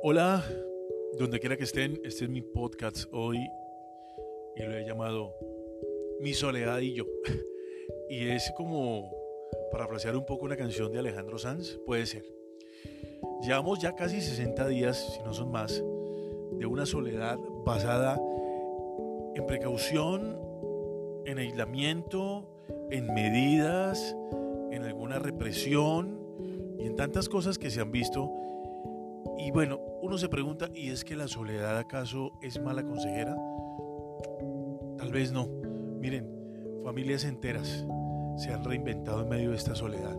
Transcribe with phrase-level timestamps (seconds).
[0.00, 0.44] Hola,
[1.18, 3.38] donde quiera que estén, este es mi podcast hoy
[4.54, 5.34] y lo he llamado
[6.20, 7.04] Mi soledad y yo.
[8.08, 9.10] Y es como
[9.50, 12.24] para parafrasear un poco una canción de Alejandro Sanz, puede ser.
[13.42, 15.82] Llevamos ya casi 60 días, si no son más,
[16.52, 18.20] de una soledad basada
[19.34, 20.38] en precaución,
[21.26, 22.46] en aislamiento,
[22.90, 24.16] en medidas,
[24.70, 26.18] en alguna represión
[26.78, 28.32] y en tantas cosas que se han visto.
[29.36, 33.36] Y bueno, uno se pregunta, ¿y es que la soledad acaso es mala consejera?
[34.96, 35.48] Tal vez no.
[36.00, 36.28] Miren,
[36.84, 37.86] familias enteras
[38.36, 40.16] se han reinventado en medio de esta soledad.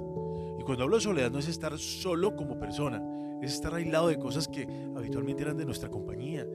[0.59, 3.01] Y cuando hablo de soledad no es estar solo como persona,
[3.41, 6.45] es estar aislado de cosas que habitualmente eran de nuestra compañía.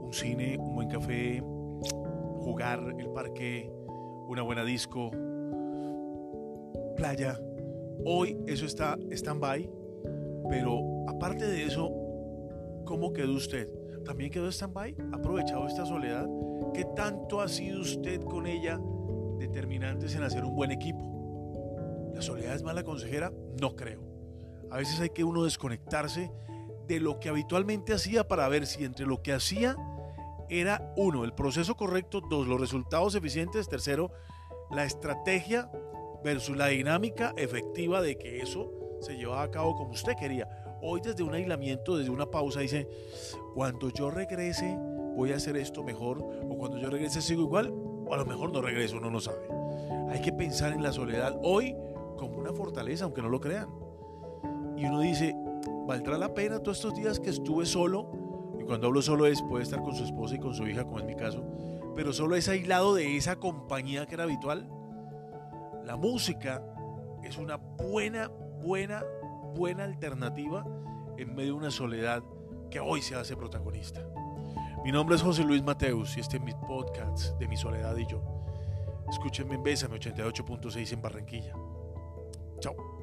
[0.00, 1.42] Un cine, un buen café,
[2.40, 3.70] jugar, el parque,
[4.28, 5.10] una buena disco,
[6.96, 7.38] playa.
[8.04, 9.70] Hoy eso está stand-by,
[10.48, 12.01] pero aparte de eso,
[12.84, 13.68] ¿cómo quedó usted?
[14.04, 14.96] ¿También quedó stand-by?
[15.12, 16.26] ¿Ha aprovechado esta soledad?
[16.74, 18.80] ¿Qué tanto ha sido usted con ella
[19.38, 22.10] determinantes en hacer un buen equipo?
[22.14, 23.32] ¿La soledad es mala consejera?
[23.60, 24.02] No creo.
[24.70, 26.32] A veces hay que uno desconectarse
[26.88, 29.76] de lo que habitualmente hacía para ver si entre lo que hacía
[30.48, 34.12] era uno, el proceso correcto, dos, los resultados eficientes, tercero,
[34.70, 35.70] la estrategia
[36.24, 40.48] versus la dinámica efectiva de que eso se llevaba a cabo como usted quería.
[40.80, 42.88] Hoy desde un aislamiento, desde una pausa, dice,
[43.54, 44.78] cuando yo regrese
[45.14, 47.72] voy a hacer esto mejor, o cuando yo regrese sigo igual,
[48.06, 49.46] o a lo mejor no regreso, uno no sabe.
[50.10, 51.76] Hay que pensar en la soledad hoy
[52.16, 53.68] como una fortaleza, aunque no lo crean.
[54.76, 55.34] Y uno dice,
[55.86, 58.10] ¿valdrá la pena todos estos días que estuve solo?
[58.58, 60.98] Y cuando hablo solo es, puede estar con su esposa y con su hija, como
[60.98, 61.44] es mi caso,
[61.94, 64.68] pero solo es aislado de esa compañía que era habitual.
[65.84, 66.64] La música
[67.22, 68.30] es una buena,
[68.62, 69.04] buena,
[69.54, 70.64] buena alternativa
[71.18, 72.22] en medio de una soledad
[72.70, 74.00] que hoy se hace protagonista.
[74.84, 78.06] Mi nombre es José Luis Mateus y este es mi podcast de Mi Soledad y
[78.06, 78.22] yo.
[79.08, 81.52] Escúchenme en Bésame 88.6 en Barranquilla.
[82.60, 83.01] Chao.